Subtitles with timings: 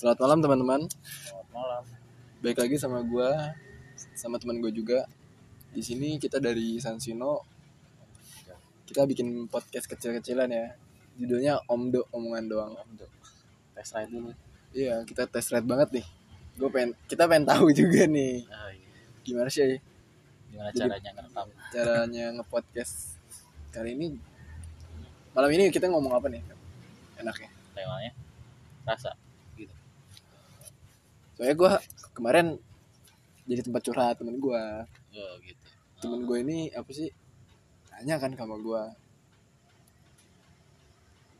[0.00, 0.80] Selamat malam teman-teman.
[1.28, 1.82] Selamat malam.
[2.40, 3.30] Baik lagi sama gue,
[4.16, 5.04] sama teman gue juga.
[5.76, 7.44] Di sini kita dari Sansino.
[8.88, 10.72] Kita bikin podcast kecil-kecilan ya.
[11.20, 12.72] Judulnya Omdo, omongan doang.
[12.80, 13.12] Untuk
[13.76, 14.32] tes ride dulu.
[14.72, 16.06] Iya, kita tes ride banget nih.
[16.56, 18.88] Gue pengen, kita pengen tahu juga nih Ah, iya.
[19.20, 19.80] gimana sih
[20.50, 21.46] Gimana Jadi- caranya ngerekam?
[21.72, 23.20] caranya ngepodcast
[23.70, 24.16] kali ini.
[25.36, 26.40] Malam ini kita ngomong apa nih?
[27.20, 27.52] Enaknya.
[27.76, 28.12] Temanya
[28.88, 29.12] rasa.
[31.40, 31.72] Soalnya gue
[32.12, 32.46] kemarin
[33.48, 34.64] jadi tempat curhat temen gue.
[35.16, 35.64] Oh, gitu.
[36.04, 37.08] temen gue ini apa sih
[37.88, 38.82] tanya kan sama gue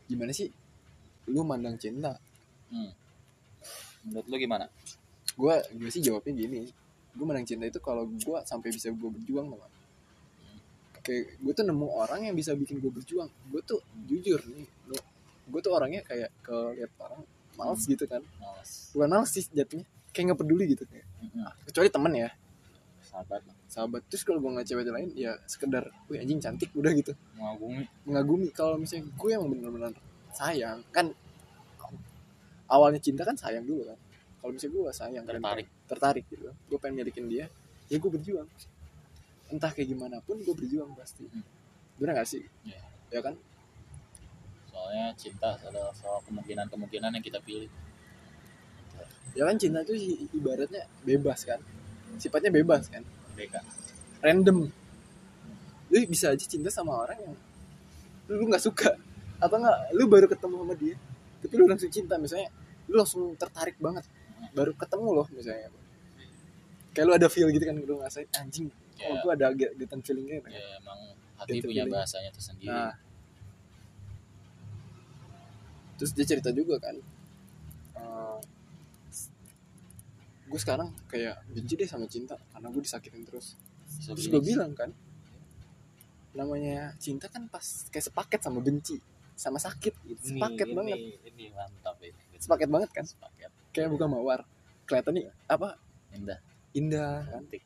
[0.09, 0.49] gimana sih
[1.29, 2.17] lu mandang cinta
[2.71, 2.95] Hmm.
[4.07, 4.71] Menurut lu gimana?
[5.41, 6.69] gue gue sih jawabnya gini
[7.11, 9.71] gue mandang cinta itu kalau gue sampai bisa gue berjuang teman
[11.01, 14.69] kayak gue tuh nemu orang yang bisa bikin gue berjuang gue tuh jujur nih
[15.51, 17.25] gue tuh orangnya kayak ke lihat orang
[17.61, 18.25] males gitu kan.
[18.41, 18.91] Males.
[18.97, 21.07] bukan males sih jatuhnya kayak nggak peduli gitu kayak.
[21.21, 21.45] Mm-mm.
[21.69, 22.31] kecuali temen ya.
[23.05, 23.43] Sahabat.
[23.69, 24.03] Sahabat.
[24.09, 27.13] Terus kalau gue ngeliat cewek lain ya sekedar wih anjing cantik udah gitu.
[27.37, 27.85] Mengagumi.
[28.09, 28.47] mengagumi.
[28.51, 29.93] Kalau misalnya gue yang benar-benar
[30.33, 31.13] sayang kan
[32.71, 33.99] awalnya cinta kan sayang dulu kan.
[34.41, 35.69] Kalau misalnya gue sayang kan Tertarik.
[35.85, 37.47] tertarik gitu gue pengen milikin dia
[37.91, 38.47] ya gue berjuang.
[39.51, 41.27] Entah kayak gimana pun gue berjuang pasti.
[41.27, 41.43] Hmm.
[42.01, 42.41] bener gak sih?
[42.65, 42.81] Iya.
[43.13, 43.35] ya kan
[44.81, 47.69] Soalnya cinta adalah soal kemungkinan-kemungkinan yang kita pilih.
[49.31, 51.61] ya kan cinta tuh i- ibaratnya bebas kan
[52.17, 53.61] sifatnya bebas kan Mereka.
[54.19, 54.67] random
[55.87, 57.35] lu bisa aja cinta sama orang yang
[58.29, 58.91] lu nggak suka
[59.39, 60.97] atau nggak lu baru ketemu sama dia
[61.39, 62.51] tapi lu langsung cinta misalnya
[62.87, 64.03] lu langsung tertarik banget
[64.51, 65.71] baru ketemu loh misalnya
[66.91, 70.01] kayak lu ada feel gitu kan lu ngerasain anjing oh Ya, gua ada get- getan
[70.01, 70.51] feelingnya kan.
[70.51, 70.99] ya emang
[71.39, 71.95] hati Gitu punya feeling.
[71.95, 72.67] bahasanya tersendiri.
[72.67, 72.93] nah
[76.01, 76.97] terus dia cerita juga kan
[80.51, 83.55] gue sekarang kayak benci deh sama cinta karena gue disakitin terus
[84.03, 84.91] terus gue bilang kan
[86.35, 88.99] namanya cinta kan pas kayak sepaket sama benci
[89.35, 90.21] sama sakit gitu.
[90.21, 90.99] Ini- sepaket ini, banget
[91.33, 92.21] Ini mantap ini.
[92.37, 93.51] sepaket banget kan Sepaket.
[93.71, 94.41] kayak bukan mawar
[94.85, 95.79] kelihatan nih apa
[96.11, 96.39] Indah.
[96.75, 97.63] indah kan Cantik.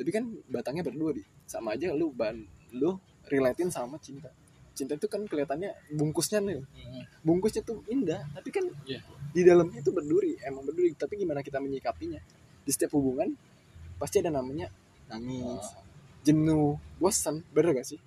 [0.00, 2.36] tapi kan batangnya berdua di sama aja lu ban
[2.72, 2.96] lu
[3.28, 4.32] relatein sama cinta
[4.72, 6.64] cinta itu kan kelihatannya bungkusnya nih.
[6.64, 7.04] Mm-mm.
[7.22, 9.00] bungkusnya tuh indah tapi kan Iya.
[9.32, 10.92] di dalamnya itu berduri emang berduri.
[10.96, 12.20] Tapi gimana kita menyikapinya?
[12.62, 13.32] Di setiap hubungan
[14.00, 14.66] pasti ada namanya
[15.12, 15.82] nangis Oh,
[16.24, 17.44] jenuh bosan.
[17.52, 18.00] Bener gak sih?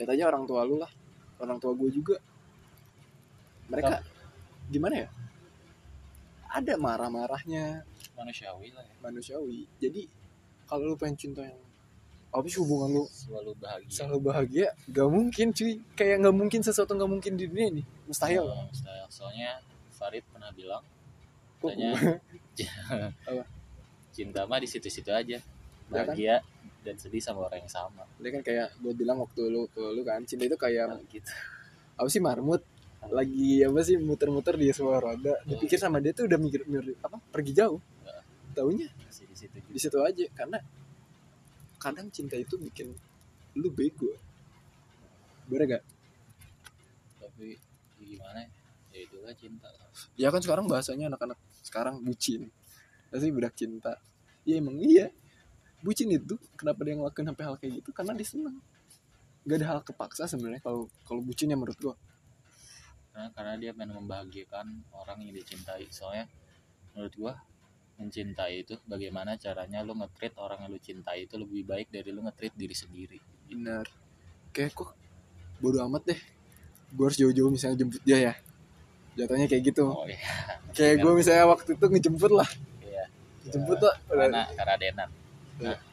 [0.00, 0.88] Lihat aja orang tua lu lah.
[1.42, 2.16] Orang tua gue juga.
[3.68, 4.00] Mereka
[4.72, 5.08] gimana ya?
[6.50, 7.86] Ada marah-marahnya.
[8.18, 8.94] Manusiawi lah ya.
[9.00, 9.64] manusiawi.
[9.78, 10.02] Jadi
[10.66, 11.58] kalau lu pengen cinta yang
[12.30, 13.90] apa sih hubungan lu Selalu bahagia.
[13.90, 18.44] selalu bahagia gak mungkin cuy kayak gak mungkin sesuatu gak mungkin di dunia ini mustahil
[18.44, 19.06] Oh, mustahil.
[19.08, 19.58] Soalnya
[19.90, 20.82] Farid pernah bilang
[21.58, 21.92] katanya
[24.10, 25.36] cinta mah di situ-situ aja.
[25.36, 25.42] Ya
[25.90, 26.06] kan?
[26.08, 26.34] Bahagia
[26.80, 28.02] dan sedih sama orang yang sama.
[28.16, 31.28] dia kan kayak gue bilang waktu lu ke lu kan cinta itu kayak Nah, gitu.
[31.94, 32.64] apa sih marmut
[33.02, 37.20] lagi apa sih muter-muter di sebuah roda dipikir sama dia tuh udah mikir, mikir apa
[37.28, 38.16] pergi jauh Ya.
[38.54, 38.88] taunya
[39.68, 40.56] di situ aja karena
[41.80, 42.92] kadang cinta itu bikin
[43.56, 44.12] lu bego.
[45.48, 45.84] Bener gak
[47.18, 47.56] Tapi
[47.98, 48.44] gimana?
[48.44, 48.48] Ya?
[48.90, 49.68] Ya itulah cinta.
[50.18, 52.52] ya kan sekarang bahasanya anak-anak sekarang bucin.
[53.08, 53.96] Pasti budak cinta?
[54.44, 55.08] Ya emang iya.
[55.80, 57.90] Bucin itu kenapa dia ngelakuin sampai hal kayak gitu?
[57.96, 58.60] Karena dia seneng.
[59.48, 61.94] Gak ada hal kepaksa sebenarnya kalau kalau bucin ya menurut gua.
[63.10, 65.88] Karena, karena dia pengen membahagiakan orang yang dicintai.
[65.88, 66.28] Soalnya
[66.92, 67.32] menurut gua
[68.00, 72.24] mencintai itu bagaimana caranya lu nge-treat orang yang lu cintai itu lebih baik dari lu
[72.24, 73.18] nge-treat diri sendiri.
[73.46, 73.84] bener
[74.50, 74.96] kayak kok
[75.60, 76.20] bodo amat deh
[76.90, 78.34] gue harus jauh-jauh misalnya jemput dia ya
[79.14, 80.18] jatuhnya kayak gitu Oh iya.
[80.72, 82.48] kayak gue misalnya waktu itu ngejemput lah
[82.80, 83.04] Iya.
[83.46, 85.08] jemput tuh Karena karena denan.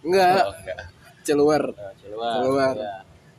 [0.01, 0.77] enggak Oh, enggak.
[1.21, 2.33] keluar Oh, keluar.
[2.39, 2.75] Keluar.
[2.77, 2.95] Iya.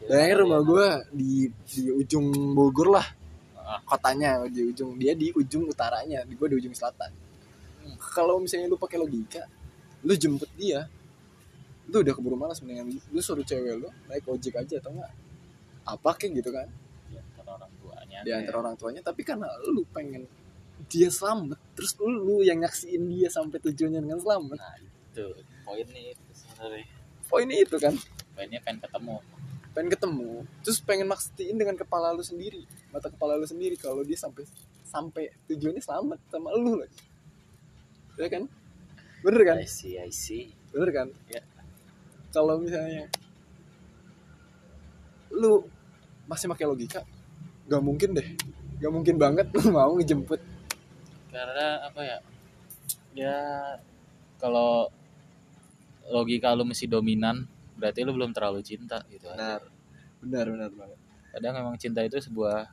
[0.06, 1.32] Bayangin rumah gue di
[1.64, 3.06] di ujung Bogor lah
[3.58, 3.80] Ah.
[3.84, 7.10] kotanya di ujung dia di ujung utaranya di gue di ujung selatan.
[7.96, 9.42] Kalau misalnya lu pakai logika
[10.02, 10.84] lu jemput dia
[11.88, 15.12] lu udah keburu malas mendingan lu, suruh cewek lu naik ojek aja atau enggak
[15.82, 16.68] apa kayak gitu kan
[17.08, 18.18] Di antara orang tuanya.
[18.20, 20.28] di antara orang tuanya tapi karena lu pengen
[20.86, 25.24] dia selamat terus lu, lu yang nyaksiin dia sampai tujuannya dengan selamat Nah, itu
[25.64, 26.84] poinnya itu sebenarnya.
[27.24, 27.94] poinnya itu kan
[28.32, 29.16] Poinnya pengen ketemu.
[29.68, 30.30] pengen ketemu
[30.60, 34.44] terus pengen maksudin dengan kepala lu sendiri mata kepala lu sendiri kalau dia sampai
[34.84, 36.98] sampai tujuannya selamat sama lu lagi
[38.18, 38.44] ya kan?
[39.22, 39.56] Bener kan?
[39.62, 40.50] I see, I see.
[40.68, 41.08] bener kan?
[41.32, 41.42] Ya.
[42.28, 43.08] kalau misalnya
[45.32, 45.64] lu
[46.28, 47.00] masih pakai logika
[47.68, 48.28] gak mungkin deh.
[48.78, 50.40] Gak mungkin banget lu mau ngejemput.
[51.32, 52.18] Karena apa ya?
[53.16, 53.38] Ya
[54.36, 54.92] kalau
[56.08, 57.48] logika lu masih dominan
[57.78, 59.36] berarti lu belum terlalu cinta gitu aja.
[59.36, 59.62] benar.
[60.20, 60.98] Benar benar banget.
[61.32, 62.68] Kadang memang cinta itu sebuah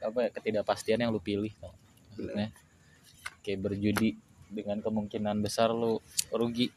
[0.00, 1.52] apa ya ketidakpastian yang lu pilih
[2.16, 2.48] maksudnya
[3.44, 4.16] kayak berjudi
[4.50, 6.02] dengan kemungkinan besar lu
[6.34, 6.68] rugi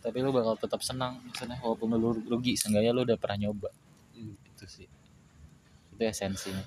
[0.00, 3.70] tapi lu bakal tetap senang maksudnya walaupun lu rugi seenggaknya lu udah pernah nyoba.
[4.16, 4.34] Hmm.
[4.34, 4.88] itu sih.
[5.94, 6.64] Itu esensinya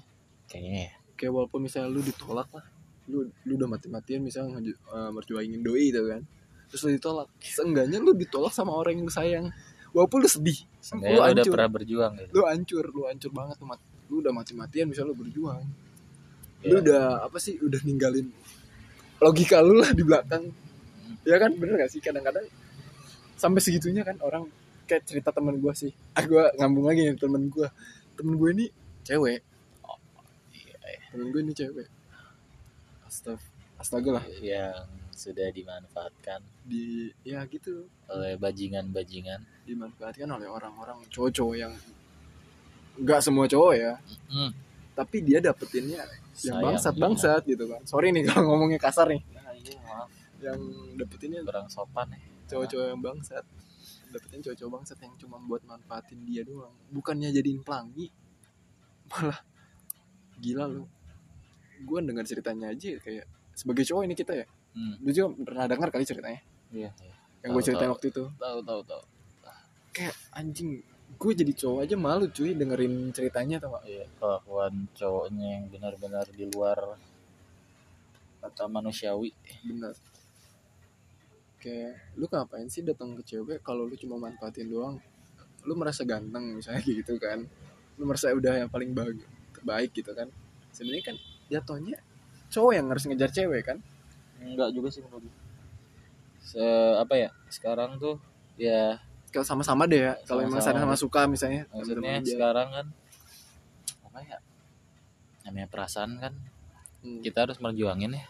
[0.47, 0.93] kayaknya ya.
[1.19, 2.65] Kayak walaupun misalnya lu ditolak lah
[3.11, 6.23] lu lu udah mati-matian misalnya eh, merjuangin doi gitu kan
[6.71, 9.45] terus lu ditolak seenggaknya lu ditolak sama orang yang lu sayang
[9.91, 12.31] walaupun lu sedih seenggaknya lu lu udah pernah berjuang gitu.
[12.31, 15.63] Lu hancur lu hancur banget lu, mat- lu udah mati-matian misalnya lu berjuang.
[16.63, 16.67] Ya.
[16.71, 18.31] lu udah apa sih udah ninggalin
[19.21, 20.49] logika lu lah di belakang.
[21.23, 22.01] Ya kan bener gak sih?
[22.03, 22.45] Kadang-kadang
[23.37, 24.47] sampai segitunya kan orang
[24.87, 25.91] kayak cerita temen gue sih.
[26.15, 27.67] Ah gue ngambung lagi nih temen gue
[28.15, 28.65] temen gue ini
[29.03, 29.41] cewek.
[30.53, 31.01] Iya, iya.
[31.11, 31.87] temen gue ini cewek.
[33.07, 33.43] Astaga
[33.79, 34.25] astaga lah.
[34.39, 36.39] Yang sudah dimanfaatkan.
[36.65, 37.87] Di ya gitu.
[38.11, 39.67] Oleh bajingan-bajingan.
[39.67, 41.73] Dimanfaatkan oleh orang-orang cowok-cowok yang
[42.99, 43.93] nggak semua cowok ya.
[44.29, 44.51] Hmm,
[44.93, 46.05] tapi dia dapetinnya
[46.45, 47.81] yang bangsat bangsat gitu kan.
[47.85, 49.21] Sorry nih kalau ngomongnya kasar nih.
[49.33, 50.09] Nah, iya, maaf.
[50.41, 50.59] Yang
[50.97, 52.21] dapetinnya kurang sopan ya.
[52.53, 53.45] cowok-cowok yang bangsat.
[54.13, 56.73] Dapetin cowok-cowok bangsat yang cuma buat manfaatin dia doang.
[56.93, 58.13] Bukannya jadiin pelangi
[59.09, 59.39] malah
[60.37, 60.85] gila lu.
[61.83, 63.25] Gue dengar ceritanya aja kayak
[63.57, 64.45] sebagai cowok ini kita ya.
[64.73, 66.41] Hmm, lu juga pernah dengar kali ceritanya?
[66.73, 67.15] Iya, iya.
[67.45, 67.93] yang gue ceritain tahu.
[67.93, 68.23] waktu itu.
[68.41, 69.03] Tahu tahu tahu.
[69.93, 70.81] Kayak anjing
[71.19, 76.25] gue jadi cowok aja malu cuy dengerin ceritanya tau gak Iya, kelakuan cowoknya yang benar-benar
[76.29, 76.79] di luar
[78.43, 79.31] kata manusiawi.
[79.63, 79.95] bener
[81.63, 84.99] kayak lu ngapain sih datang ke cewek kalau lu cuma manfaatin doang
[85.63, 87.39] lu merasa ganteng misalnya gitu kan
[87.95, 89.23] lu merasa udah yang paling bagus
[89.55, 90.27] terbaik gitu kan
[90.75, 91.15] sebenarnya kan
[91.47, 91.97] jatuhnya
[92.51, 93.79] cowok yang harus ngejar cewek kan
[94.43, 95.35] Enggak juga sih menurut gue.
[96.43, 96.59] Se
[96.99, 97.31] apa ya?
[97.47, 98.19] Sekarang tuh
[98.59, 98.99] ya
[99.33, 102.85] kalau sama-sama deh ya kalau emang Sama-sama suka misalnya maksudnya sekarang kan
[104.05, 104.37] apa ya?
[105.43, 106.33] Namanya perasaan kan
[107.01, 108.23] Hmm, kita harus merjuangin ya.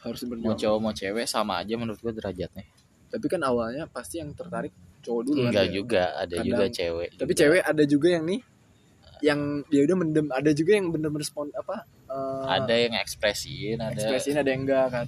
[0.00, 2.64] harus Mau berjuang cowok mau cewek sama aja menurut gue derajatnya.
[3.08, 4.70] tapi kan awalnya pasti yang tertarik
[5.00, 5.72] cowok dulu kan Enggak ya.
[5.74, 7.08] juga, ada Kadang- juga cewek.
[7.14, 7.40] tapi juga.
[7.40, 8.40] cewek ada juga yang nih
[9.18, 13.92] yang dia udah mendem ada juga yang bener-bener spon apa eh, ada yang ekspresiin, ada
[13.92, 15.06] ekspresiin ada yang enggak kan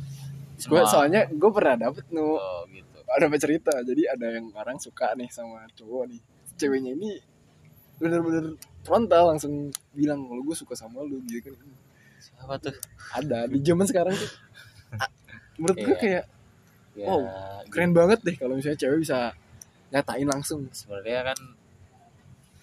[0.58, 2.79] gue soalnya gue pernah dapet nu Oh, gitu.
[3.10, 6.20] Ada cerita jadi ada yang orang suka nih sama cowok nih.
[6.56, 7.18] Ceweknya ini
[8.00, 11.68] bener-bener frontal langsung bilang kalau gue suka sama lu gitu kan.
[12.20, 12.74] Siapa tuh?
[13.16, 14.30] ada di zaman sekarang tuh.
[14.96, 15.12] A-
[15.58, 16.00] menurut gue Iya.
[16.00, 16.24] kayak
[16.90, 17.22] Ya, Wow,
[17.70, 19.30] keren banget deh kalau misalnya cewek bisa
[19.94, 20.66] nyatain langsung.
[20.74, 21.38] Sebenarnya kan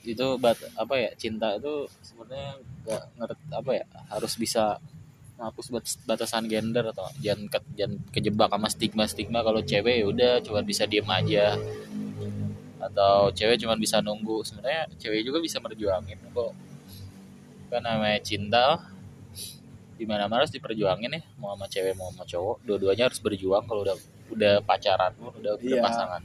[0.03, 4.79] itu bat apa ya cinta itu sebenarnya nggak ngerti apa ya harus bisa
[5.37, 10.61] bat- batasan gender atau jangan ke, jangan kejebak sama stigma stigma kalau cewek udah cuma
[10.61, 11.55] bisa diem aja.
[12.77, 16.17] Atau cewek cuma bisa nunggu sebenarnya cewek juga bisa merjuangin.
[16.33, 16.51] Kok
[17.67, 18.79] kan namanya cinta
[19.97, 22.57] di mana harus diperjuangin ya mau sama cewek mau sama cowok.
[22.63, 23.97] Dua-duanya harus berjuang kalau udah
[24.27, 25.79] udah pacaran udah udah Iya.
[25.79, 26.21] pasangan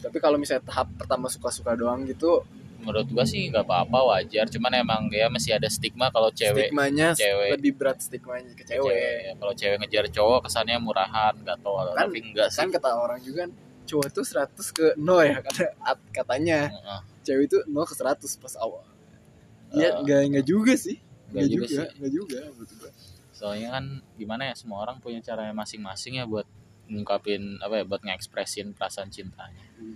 [0.00, 2.40] tapi kalau misalnya tahap pertama suka-suka doang gitu
[2.80, 7.12] menurut gua sih nggak apa-apa wajar cuman emang ya masih ada stigma kalau cewek stigmanya
[7.12, 7.50] cewek.
[7.54, 9.32] lebih berat stigmanya ke cewek, cewek ya.
[9.36, 13.20] kalau cewek ngejar cowok kesannya murahan gak tau Kan- tapi enggak sih kan kata orang
[13.20, 13.52] juga kan
[13.84, 17.00] cowok itu 100 ke 0 ya kata at- katanya Heeh.
[17.22, 18.84] cewek itu 0 ke 100 pas awal
[19.70, 20.98] Iya, enggak enggak juga sih.
[21.30, 21.94] nggak Enggak juga juga, sih.
[21.94, 22.90] enggak juga gua.
[23.30, 26.44] soalnya kan gimana ya semua orang punya caranya masing-masing ya buat
[26.84, 29.94] ngungkapin apa ya buat ngekspresin perasaan cintanya Hmm.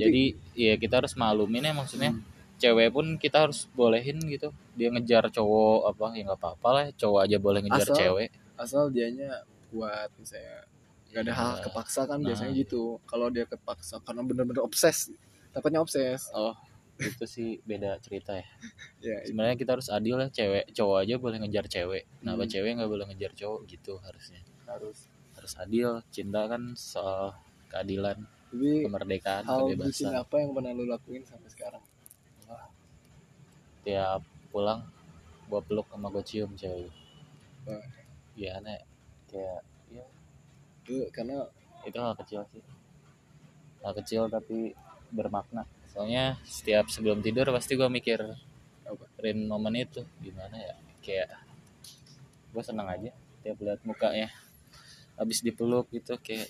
[0.00, 0.22] Jadi
[0.54, 2.22] ya kita harus maklumin ya maksudnya Hmm.
[2.56, 7.20] cewek pun kita harus bolehin gitu dia ngejar cowok apa ya nggak apa-apa lah cowok
[7.22, 9.30] aja boleh ngejar Asal- cewek Asal dianya
[9.68, 10.66] kuat misalnya
[11.08, 11.62] enggak ada hal Iya.
[11.64, 12.26] kepaksa kan Nah.
[12.26, 12.82] biasanya gitu.
[13.04, 15.08] Kalau dia kepaksa karena bener-bener obses.
[15.48, 16.26] Takutnya obses.
[16.32, 16.52] oh
[16.98, 18.42] itu sih beda cerita ya
[19.06, 22.50] Ya, sebenarnya kita harus adil ya cewek cowok aja boleh ngejar cewek kenapa Hmm.
[22.50, 25.06] cewek nggak boleh ngejar cowok gitu harusnya harus.
[25.32, 27.38] harus adil cinta kan soal
[27.68, 30.12] keadilan Tapi kemerdekaan hal kebebasan.
[30.16, 31.84] apa yang pernah lu lakuin sampai sekarang?
[33.84, 34.20] tiap
[34.52, 34.84] pulang
[35.48, 36.92] gua peluk sama gua cium cewek
[37.64, 37.80] Wah.
[38.36, 38.84] iya aneh
[39.32, 40.04] kayak ya
[40.84, 41.44] Itu karena
[41.84, 42.60] itu hal kecil sih.
[43.80, 44.74] Hal kecil tapi
[45.08, 45.64] bermakna.
[45.92, 48.18] Soalnya setiap sebelum tidur pasti gua mikir
[48.84, 49.04] Apa?
[49.24, 50.74] rin momen itu gimana ya?
[51.00, 51.38] Kayak
[52.52, 53.12] gua senang aja
[53.44, 54.28] tiap lihat mukanya.
[55.16, 56.48] Habis dipeluk gitu kayak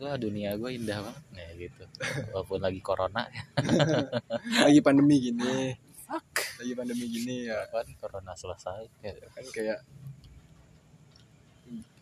[0.00, 1.84] wah dunia gue indah banget ya gitu.
[2.32, 3.28] Walaupun lagi corona.
[4.66, 5.76] Lagi pandemi gini.
[6.56, 7.68] Lagi pandemi gini ya.
[7.68, 8.88] Kan corona selesai?
[9.04, 9.78] Ya, kan kayak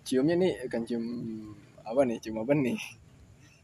[0.06, 1.04] ciumnya nih kan cium
[1.82, 2.78] apa nih cium apa nih?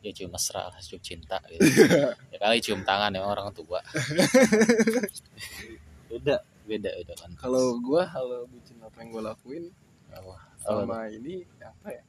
[0.05, 1.63] Ya cium mesra lah cium cinta gitu.
[2.35, 3.81] Ya kali cium tangan ya orang tua.
[6.11, 7.31] Beda beda beda kan.
[7.39, 9.71] Kalau gua hal bucin apa yang gua lakuin
[10.11, 10.35] apa?
[10.59, 12.03] Sama ini apa ya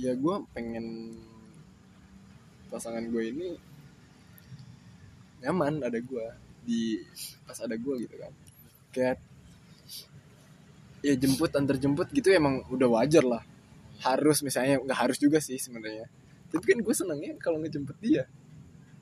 [0.00, 1.12] ya gua pengen
[2.72, 3.48] pasangan gue ini
[5.44, 6.32] nyaman ada gua
[6.64, 7.04] di
[7.44, 8.32] pas ada gua gitu kan.
[8.96, 9.18] Kayak
[11.04, 13.42] ya jemput antar jemput gitu emang udah wajar lah.
[14.00, 16.08] Harus misalnya nggak harus juga sih sebenarnya.
[16.50, 18.26] Tapi kan gue senengnya kalau ngejemput dia.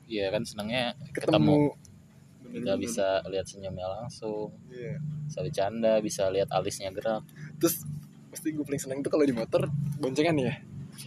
[0.05, 2.53] Iya kan senangnya ketemu, ketemu.
[2.53, 4.51] Kita bisa lihat senyumnya langsung.
[4.69, 4.99] Iya.
[5.29, 7.23] bisa bercanda bisa lihat alisnya gerak.
[7.57, 7.85] Terus
[8.29, 9.65] pasti gue paling seneng tuh kalau di motor
[9.97, 10.53] boncengan ya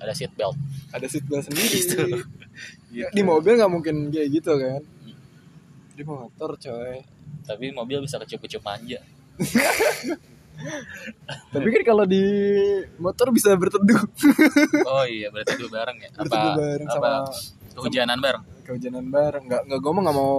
[0.00, 0.56] ada seat belt.
[0.94, 1.78] Ada seat belt sendiri.
[1.82, 1.99] Gitu.
[3.16, 4.82] Di mobil nggak mungkin kayak gitu kan?
[5.92, 7.04] Di motor coy.
[7.42, 9.00] Tapi mobil bisa kecup-kecup manja.
[11.52, 12.22] Tapi kan kalau di
[13.00, 13.99] motor bisa berteduh.
[14.92, 16.08] Oh iya berarti dua bareng ya?
[16.14, 17.11] Apa berteduh bareng apa sama
[17.75, 18.42] kehujanan bareng?
[18.62, 19.44] kehujanan bareng.
[19.49, 20.34] Nggak nggak gue mah nggak mau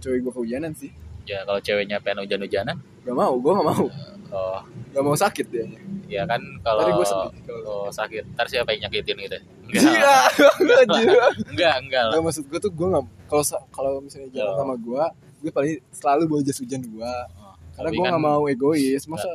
[0.00, 0.88] cewek gue kehujanan sih.
[1.28, 2.80] Ya kalau ceweknya pengen hujan-hujanan?
[3.04, 3.84] Nggak mau gue nggak mau.
[4.32, 4.60] Oh.
[4.94, 5.68] Nggak mau sakit dia
[6.08, 8.24] ya kan Tadi kalau gue sedih kalau sakit.
[8.32, 9.38] Ntar siapa yang nyakitin gitu
[9.68, 9.84] enggak.
[9.84, 10.16] Iya
[11.52, 12.02] enggak enggak.
[12.02, 12.12] lah.
[12.12, 14.58] Nggak, maksud gue tuh gue nggak kalau kalau misalnya jalan Oh.
[14.58, 15.04] sama gue
[15.38, 19.28] gue paling selalu bawa jas hujan gue Oh, karena gue kan nggak mau egois masa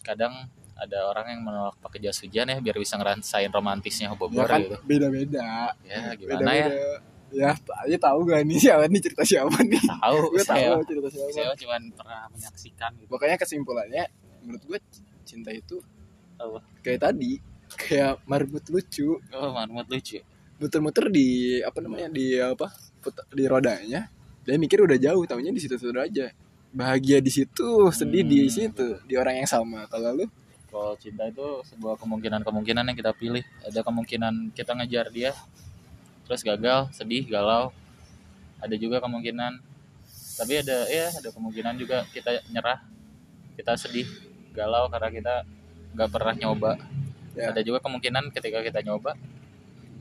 [0.00, 0.32] kadang
[0.74, 4.64] ada orang yang menolak pakai jas hujan ya biar bisa ngerasain romantisnya ya Bogor kan
[4.64, 4.78] gitu.
[4.82, 5.76] beda-beda.
[5.84, 6.68] Ya beda gimana ya?
[7.30, 9.78] Ya aja tahu gak nih siapa nih cerita siapa nih?
[9.78, 11.30] Tahu gue tahu cerita siapa.
[11.30, 13.10] saya cuma pernah menyaksikan gitu.
[13.12, 14.04] Makanya kesimpulannya
[14.40, 14.78] menurut gue
[15.22, 15.78] cinta itu
[16.40, 16.58] Apa?
[16.80, 17.36] kayak tadi
[17.76, 19.20] kayak marmut lucu.
[19.30, 20.18] Oh marmut lucu.
[20.56, 22.72] Muter-muter di apa namanya di apa
[23.32, 24.08] di rodanya.
[24.44, 26.32] Dia mikir udah jauh tahunya di situ-situ aja.
[26.72, 28.52] Bahagia di situ sedih di Hmm.
[28.52, 29.84] situ di orang yang sama.
[29.86, 30.26] Kalau lu?
[30.70, 33.42] Kalau cinta itu sebuah kemungkinan-kemungkinan yang kita pilih.
[33.66, 35.32] Ada kemungkinan kita ngejar dia
[36.26, 37.74] terus gagal sedih galau.
[38.60, 39.60] Ada juga kemungkinan
[40.40, 42.80] tapi ada ya ada kemungkinan juga kita nyerah
[43.60, 44.08] kita sedih
[44.56, 45.34] galau karena kita
[45.94, 46.72] nggak pernah nyoba.
[47.30, 47.54] Ya.
[47.54, 49.14] ada juga kemungkinan ketika kita nyoba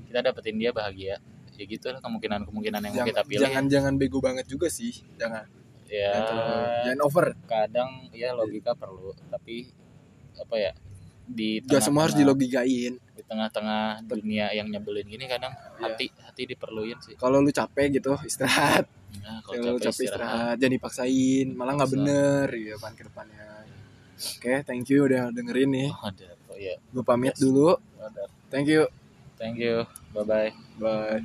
[0.10, 1.22] kita dapetin dia bahagia.
[1.54, 3.44] Ya gitu lah kemungkinan-kemungkinan yang mau jangan kita pilih.
[3.46, 5.06] jangan jangan bego banget juga sih.
[5.20, 5.46] Jangan.
[5.86, 6.10] Ya.
[6.10, 7.26] Jangan, terlalu- jangan over.
[7.46, 9.14] Kadang ya logika perlu.
[9.30, 9.70] Tapi
[10.40, 10.72] apa ya
[11.30, 15.94] di gak semua harus dilogikain di tengah-tengah dunia yang nyebelin gini kadang Iya.
[15.94, 17.14] hati hati diperluin sih.
[17.20, 18.90] Kalau lu capek gitu istirahat.
[19.22, 21.48] Nah, kalau capek, capek istirahat, istirahat jangan dipaksain.
[21.54, 23.46] Malah nggak bener ya kan ke depannya
[24.20, 25.90] oke thank you udah dengerin nih.
[25.96, 27.42] Oh, ada oh, ya gue pamit Yes.
[27.44, 27.80] dulu.
[27.98, 28.28] Ada.
[28.52, 28.86] Thank you.
[29.40, 29.88] Thank you.
[30.12, 31.24] Bye bye bye